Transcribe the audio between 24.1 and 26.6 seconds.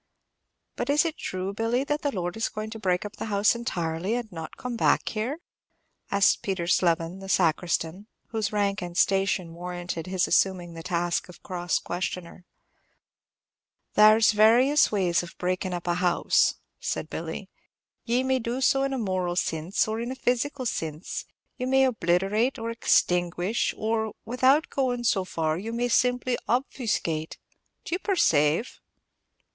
without going so far, you may simply